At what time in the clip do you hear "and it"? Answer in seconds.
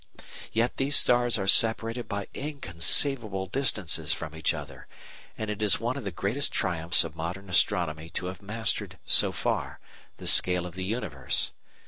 5.37-5.61